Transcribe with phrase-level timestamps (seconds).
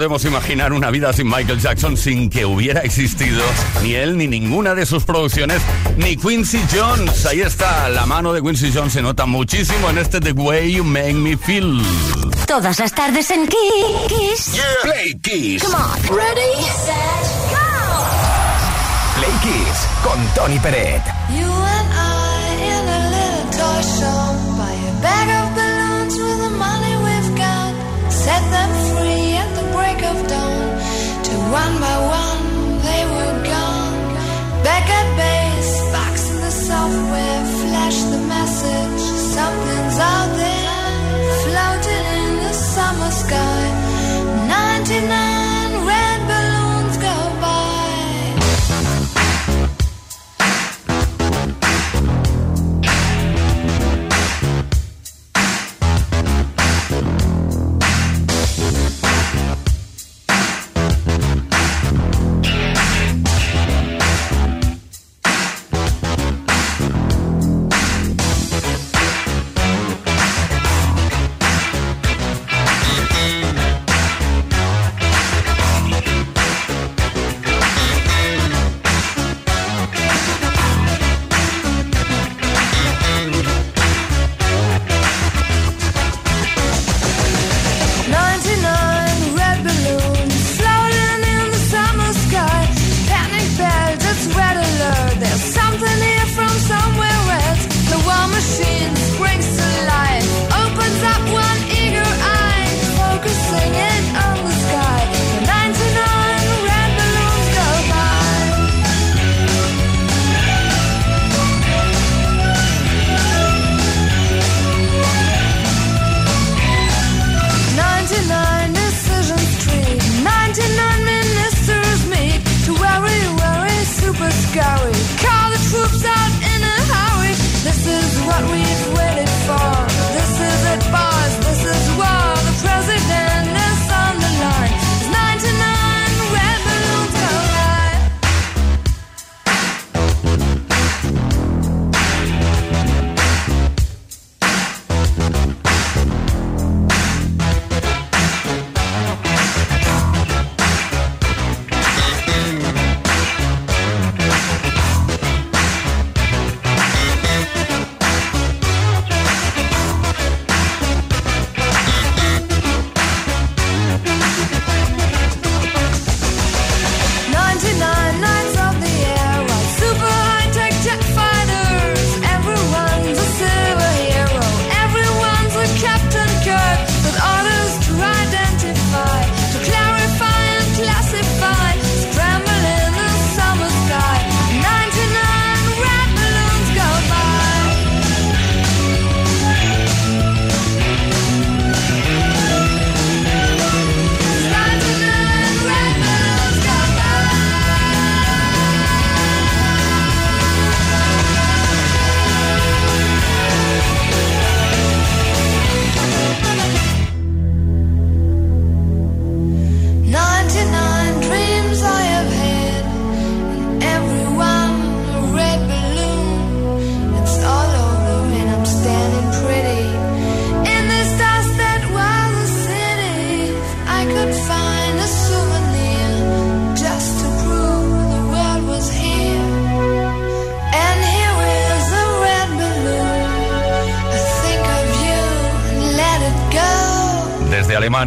[0.00, 3.42] podemos imaginar una vida sin Michael Jackson sin que hubiera existido
[3.82, 5.60] ni él ni ninguna de sus producciones,
[5.98, 7.26] ni Quincy Jones.
[7.26, 10.84] Ahí está, la mano de Quincy Jones se nota muchísimo en este The Way You
[10.84, 11.82] Make Me Feel.
[12.46, 14.58] Todas las tardes en Kiss.
[14.84, 15.64] Play Kiss.
[15.64, 16.16] Come on.
[16.16, 17.58] Ready, set, go.
[19.18, 21.02] Play Kiss con Tony Peret.
[21.28, 24.29] You and I in a little toy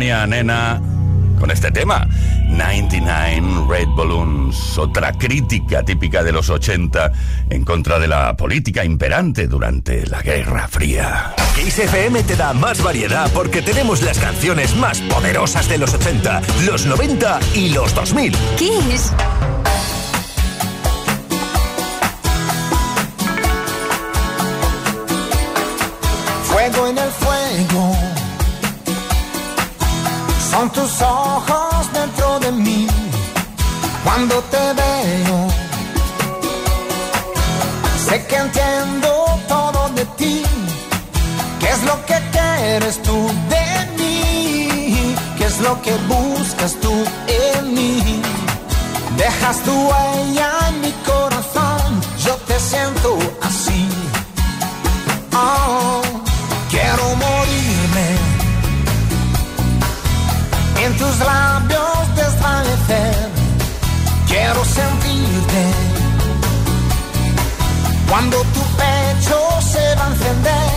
[0.04, 0.82] Alemania, nena,
[1.40, 2.06] con este tema.
[2.50, 7.12] 99 Red Balloons, otra crítica típica de los 80
[7.50, 11.34] en contra de la política imperante durante la Guerra Fría.
[11.56, 16.42] Kiss FM te da más variedad porque tenemos las canciones más poderosas de los 80,
[16.66, 18.34] los 90 y los 2000.
[18.58, 19.14] Kiss.
[26.44, 27.93] Fuego en el fuego.
[30.64, 32.88] Son tus ojos dentro de mí.
[34.06, 35.38] Cuando te veo,
[38.06, 39.10] sé que entiendo
[39.50, 40.42] todo de ti.
[41.60, 43.18] ¿Qué es lo que quieres tú
[43.54, 43.68] de
[43.98, 45.16] mí?
[45.38, 46.94] ¿Qué es lo que buscas tú
[47.28, 48.22] en mí?
[49.18, 51.90] Dejas tu huella en mi corazón.
[52.26, 53.73] Yo te siento así.
[61.04, 63.30] tus labios desvanecer.
[64.28, 65.64] Quiero sentirte
[68.10, 69.38] cuando tu pecho
[69.74, 70.72] se va a encender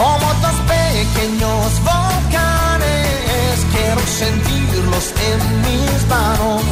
[0.00, 3.54] como dos pequeños volcanes.
[3.74, 6.62] Quiero sentirlos en mis manos,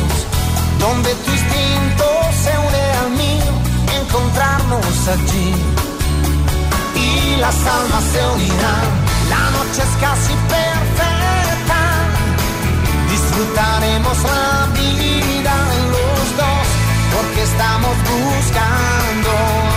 [0.85, 2.07] donde tu instinto
[2.45, 3.53] se une al mío,
[4.01, 5.51] encontrarnos allí
[7.07, 8.89] y las almas se unirán.
[9.33, 11.12] La noche es casi perfecta
[13.43, 15.55] disfrutaremos la vida
[15.91, 16.67] los dos,
[17.15, 19.31] porque estamos buscando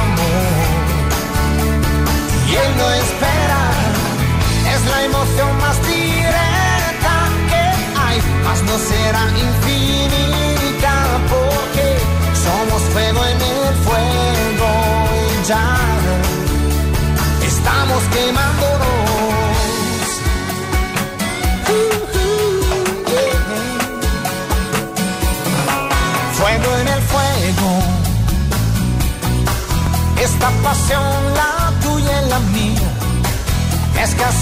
[0.03, 0.67] amor.
[2.47, 3.64] Y él no espera,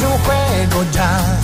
[0.05, 1.39] un juego ya.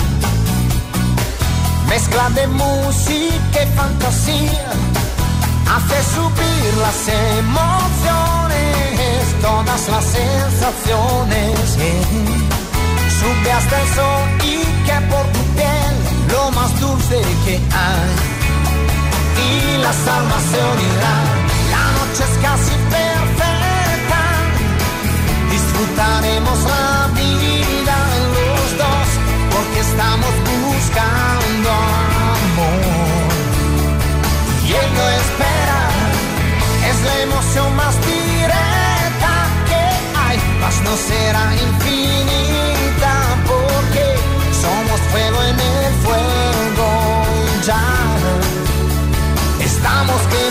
[1.88, 4.70] Mezcla de música y fantasía,
[5.74, 7.08] hace subir las
[7.42, 11.60] emociones, todas las sensaciones.
[13.18, 15.94] Sube hasta el sol y que por tu piel
[16.32, 18.40] lo más dulce que hay
[19.48, 21.26] y las almas se unirán.
[21.74, 24.22] La noche es casi perfecta,
[25.50, 27.29] disfrutaremos la vida
[29.80, 31.70] estamos buscando
[32.36, 33.30] amor.
[34.66, 35.80] Y él no espera,
[36.90, 39.32] es la emoción más directa
[39.68, 39.82] que
[40.24, 43.14] hay, mas no será infinita,
[43.50, 44.04] porque
[44.64, 46.88] somos fuego en el fuego
[47.66, 47.84] ya
[49.60, 50.49] estamos quemándonos.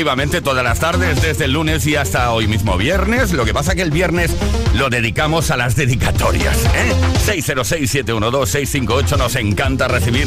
[0.00, 3.34] Efectivamente, todas las tardes, desde el lunes y hasta hoy mismo viernes.
[3.34, 4.34] Lo que pasa que el viernes
[4.72, 6.56] lo dedicamos a las dedicatorias.
[6.74, 6.94] ¿eh?
[7.26, 9.18] 606-712-658.
[9.18, 10.26] Nos encanta recibir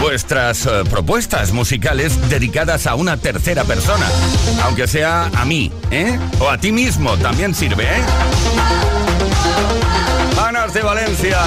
[0.00, 4.08] vuestras eh, propuestas musicales dedicadas a una tercera persona.
[4.64, 6.18] Aunque sea a mí, ¿eh?
[6.40, 8.02] O a ti mismo, también sirve, ¿eh?
[10.44, 11.40] Anas de Valencia.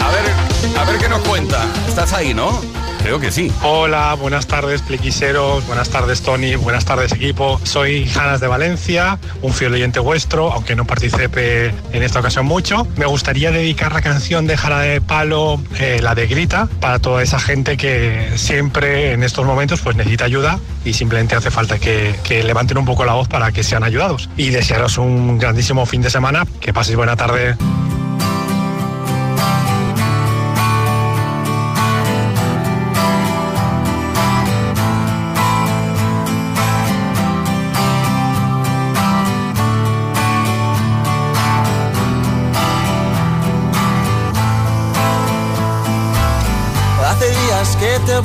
[0.00, 1.66] A ver, a ver qué nos cuenta.
[1.88, 2.81] ¿Estás ahí, no?
[3.02, 3.50] Creo que sí.
[3.62, 7.60] Hola, buenas tardes, pliquiseros, buenas tardes, Tony, buenas tardes, equipo.
[7.64, 12.86] Soy Janas de Valencia, un fiel oyente vuestro, aunque no participe en esta ocasión mucho.
[12.96, 17.24] Me gustaría dedicar la canción de Jara de Palo, eh, la de Grita, para toda
[17.24, 22.14] esa gente que siempre en estos momentos pues necesita ayuda y simplemente hace falta que,
[22.22, 24.30] que levanten un poco la voz para que sean ayudados.
[24.36, 27.56] Y desearos un grandísimo fin de semana, que paséis buena tarde.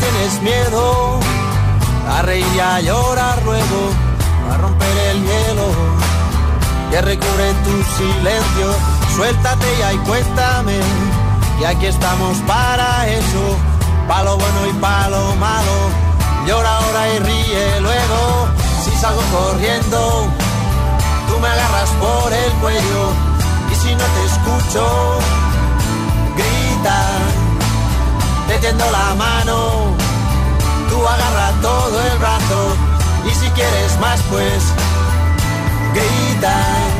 [0.00, 1.20] Tienes miedo
[2.10, 3.90] a reír y a llorar luego,
[4.52, 5.68] a romper el hielo
[6.90, 8.74] que recubre tu silencio.
[9.14, 10.78] Suéltate ya y cuéntame,
[11.60, 13.56] y aquí estamos para eso,
[14.08, 15.76] palo bueno y palo malo.
[16.46, 18.48] Llora ahora y ríe luego,
[18.84, 20.26] si salgo corriendo,
[21.28, 23.12] tú me agarras por el cuello,
[23.70, 25.18] y si no te escucho,
[28.60, 29.96] te tiendo la mano
[30.90, 32.76] tú agarra todo el brazo
[33.26, 34.62] y si quieres más pues
[35.94, 36.99] grita.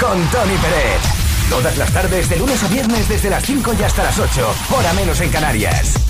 [0.00, 1.00] Con Tony Pérez.
[1.50, 4.92] Todas las tardes, de lunes a viernes, desde las 5 y hasta las 8, hora
[4.94, 6.09] menos en Canarias.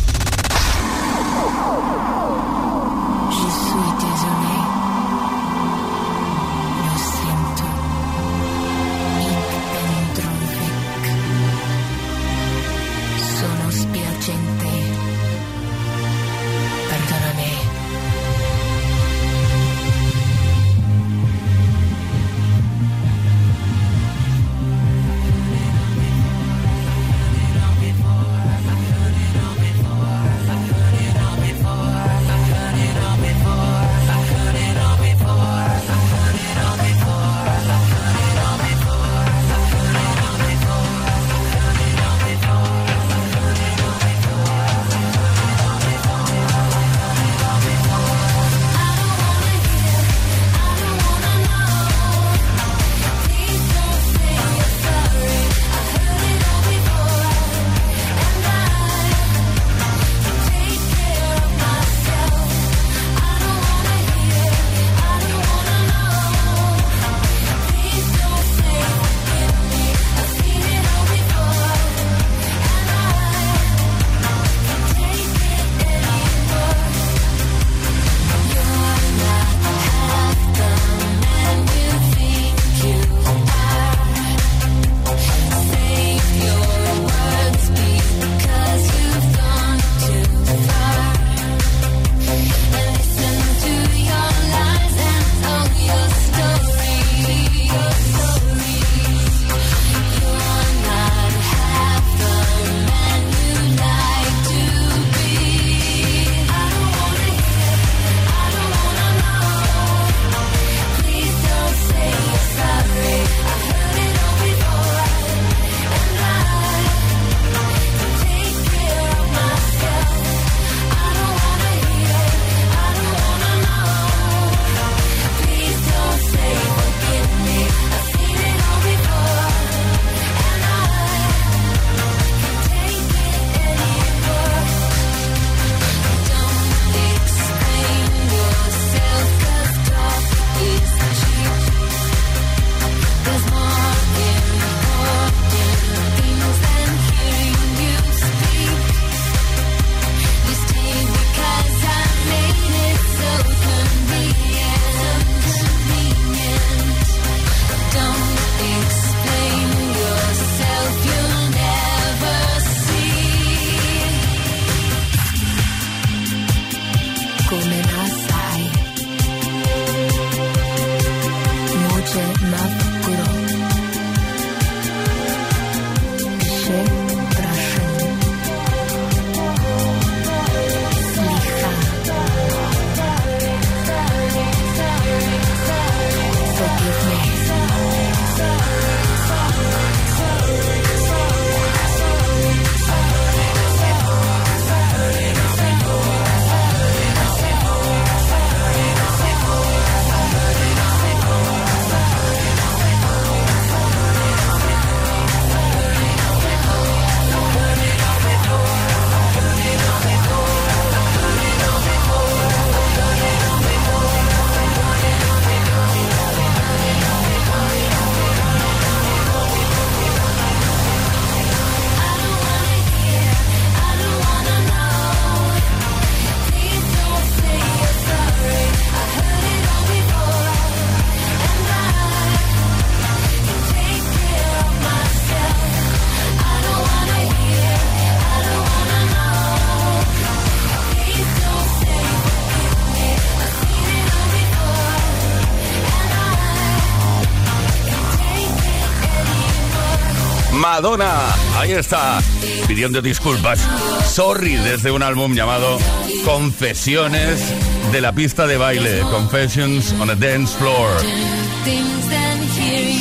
[250.81, 251.27] Madonna.
[251.59, 252.23] Ahí está,
[252.67, 253.61] pidiendo disculpas.
[254.07, 255.79] Sorry desde un álbum llamado
[256.25, 257.53] Confesiones
[257.93, 259.01] de la pista de baile.
[259.11, 260.89] Confessions on a Dance Floor.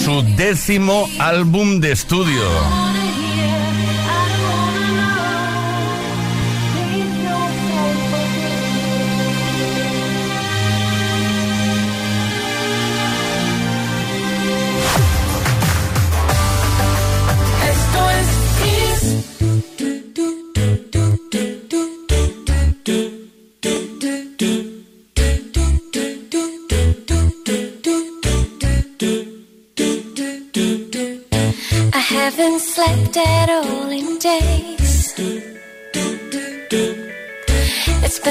[0.03, 2.98] Su décimo álbum de estudio.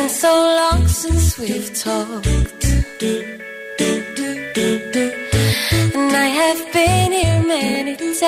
[0.09, 2.27] So long since we've talked.
[5.95, 8.19] And I have been here many times.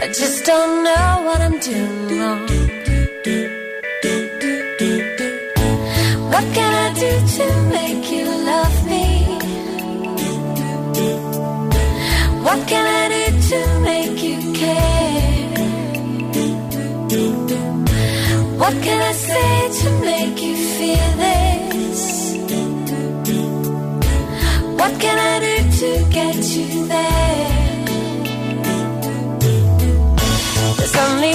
[0.00, 2.53] I just don't know what I'm doing wrong.
[18.64, 22.02] What can I say to make you feel this?
[24.80, 27.84] What can I do to get you there?
[30.78, 31.34] There's only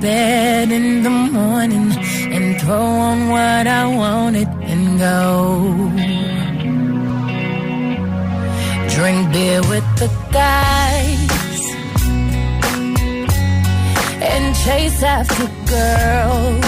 [0.00, 1.92] Bed in the morning
[2.34, 5.90] and throw on what I wanted and go.
[8.94, 11.62] Drink beer with the guys
[14.30, 15.46] and chase after
[15.76, 16.64] girls.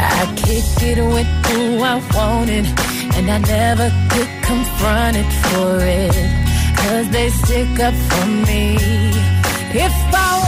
[0.00, 2.66] I kick it with who I wanted,
[3.16, 6.48] and I never get confronted for it.
[6.76, 9.37] Cause they stick up for me.
[9.80, 10.47] If I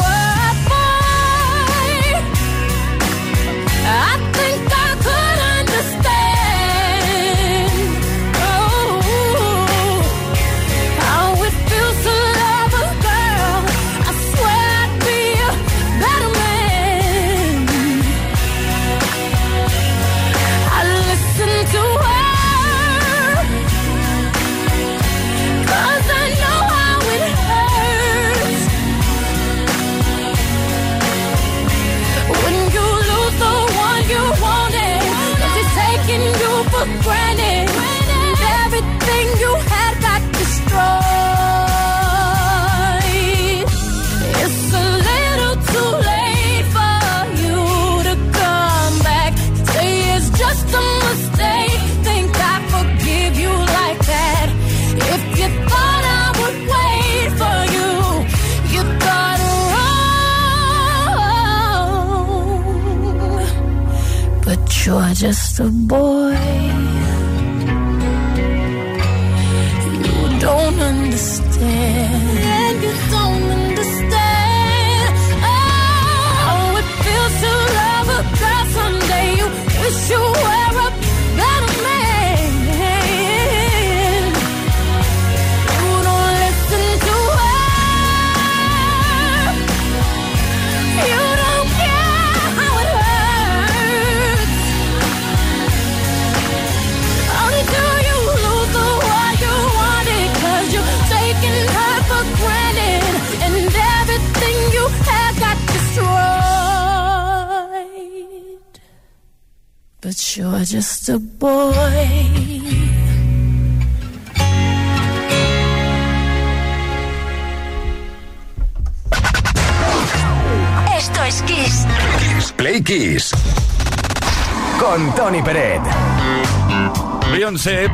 [65.21, 66.60] just a boy.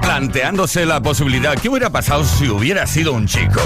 [0.02, 1.56] Planteándose la posibilidad.
[1.56, 3.60] ¿Qué hubiera pasado si hubiera sido un chico?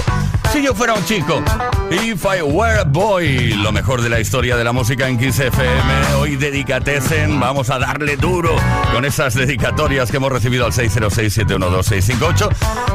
[0.50, 1.42] Si yo fuera un chico.
[1.90, 3.52] If I were a boy.
[3.54, 6.14] Lo mejor de la historia de la música en Kiss FM.
[6.18, 7.38] Hoy dedicatesen.
[7.38, 8.56] Vamos a darle duro
[8.92, 12.48] con esas dedicatorias que hemos recibido al 606-712-658.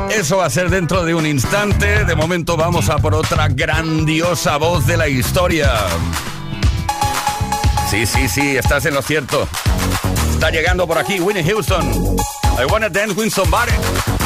[0.10, 2.04] Eso va a ser dentro de un instante.
[2.04, 5.72] De momento vamos a por otra grandiosa voz de la historia.
[7.92, 9.48] Sí, sí, sí, estás en lo cierto.
[10.32, 12.18] Está llegando por aquí Winnie Houston.
[12.60, 14.17] I wanna dance with somebody.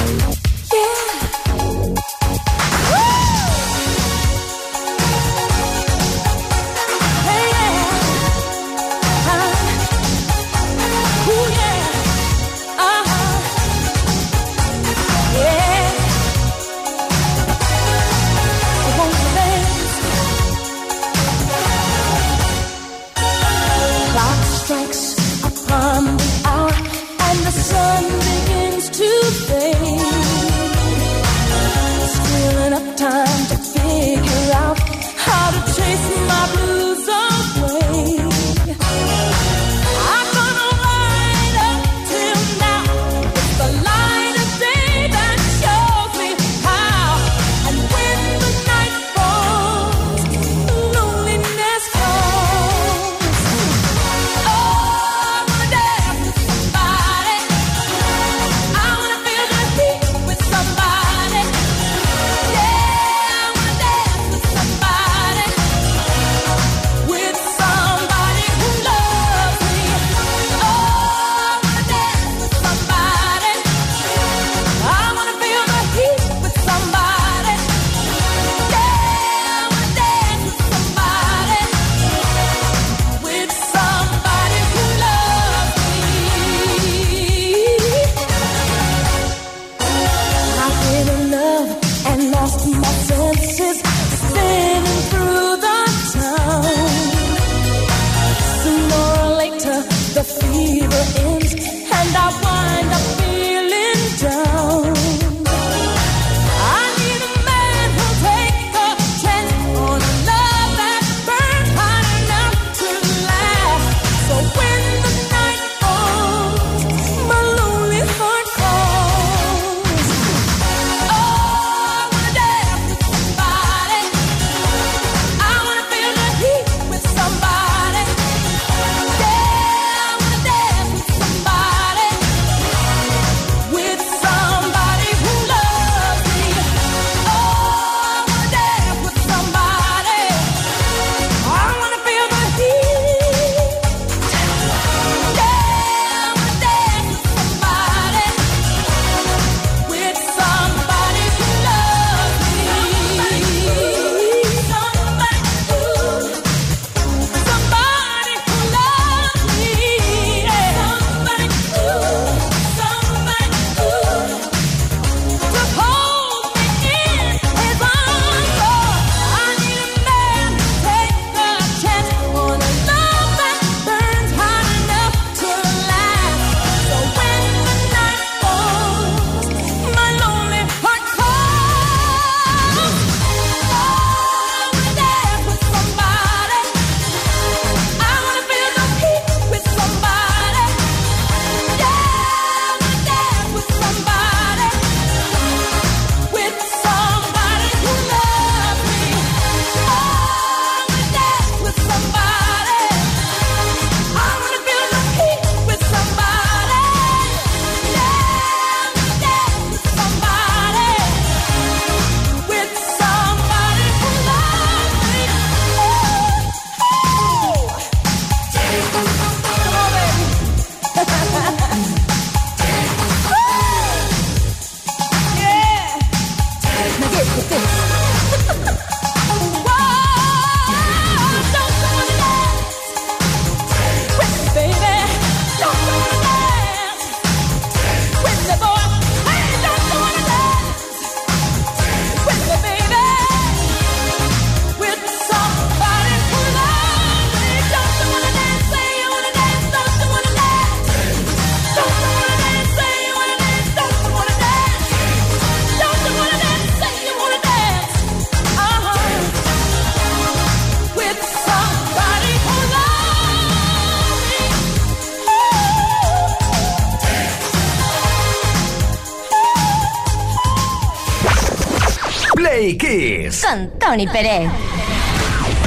[273.91, 274.49] Tony Pérez.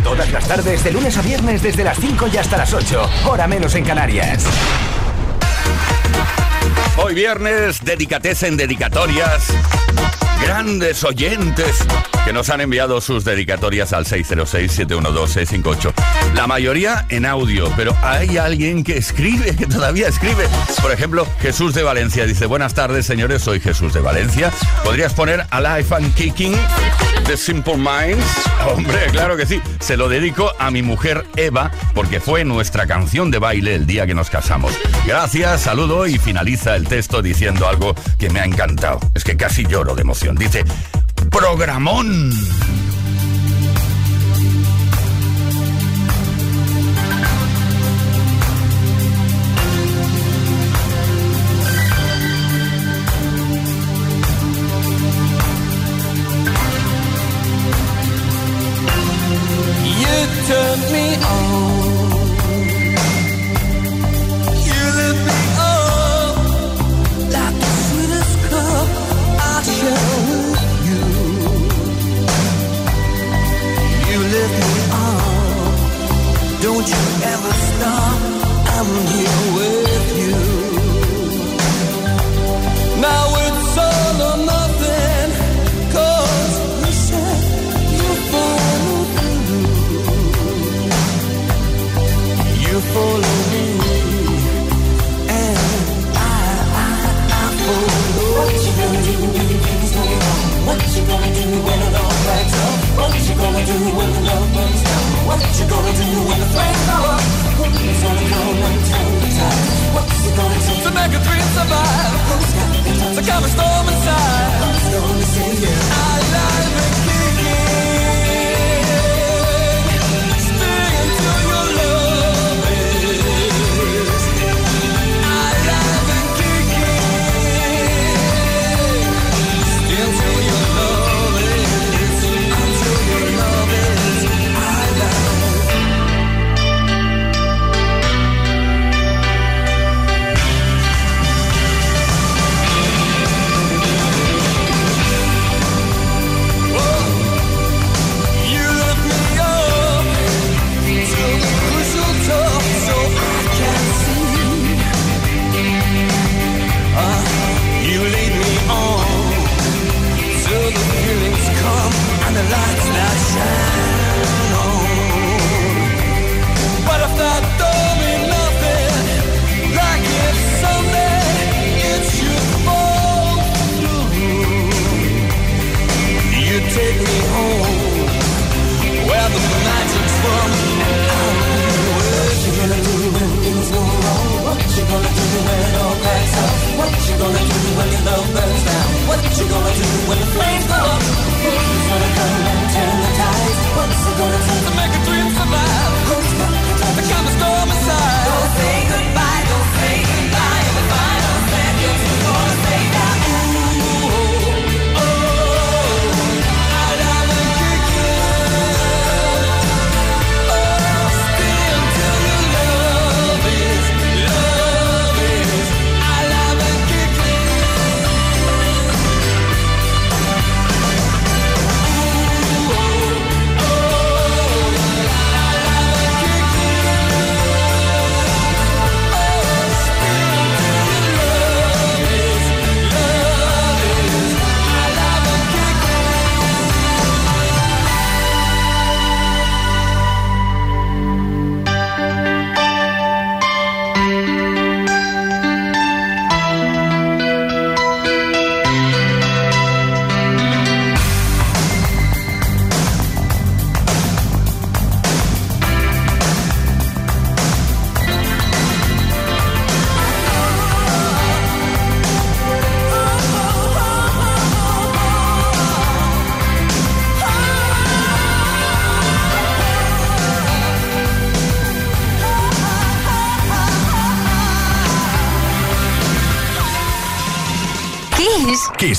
[0.02, 3.46] Todas las tardes, de lunes a viernes, desde las 5 y hasta las 8, hora
[3.46, 4.46] menos en Canarias.
[6.96, 9.48] Hoy viernes, dedicates en dedicatorias.
[10.40, 11.84] Grandes oyentes
[12.24, 15.92] que nos han enviado sus dedicatorias al 606-712-658.
[16.34, 20.48] La mayoría en audio, pero hay alguien que escribe, que todavía escribe.
[20.80, 24.50] Por ejemplo, Jesús de Valencia dice, buenas tardes señores, soy Jesús de Valencia.
[24.82, 26.56] ¿Podrías poner Alive and Kicking
[27.26, 28.24] de Simple Minds?
[28.68, 29.60] Hombre, claro que sí.
[29.80, 34.06] Se lo dedico a mi mujer Eva, porque fue nuestra canción de baile el día
[34.06, 34.72] que nos casamos.
[35.06, 39.00] Gracias, saludo y finaliza el texto diciendo algo que me ha encantado.
[39.14, 40.36] Es que casi lloro de emoción.
[40.36, 40.64] Dice,
[41.30, 42.32] programón.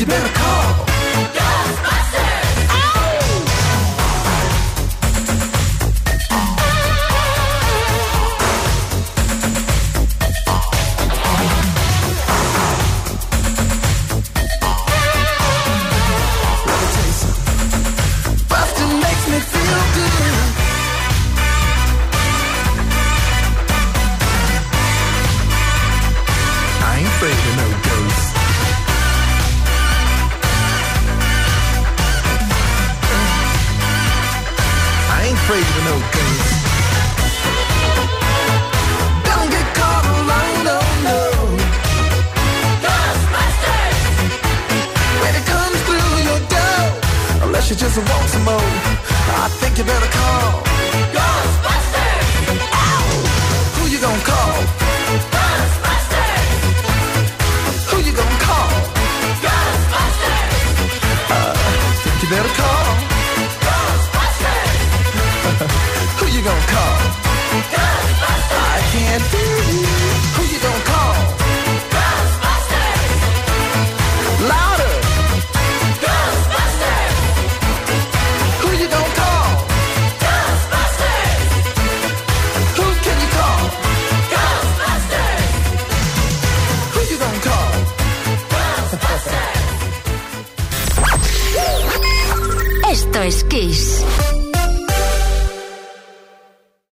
[0.00, 0.59] You better call.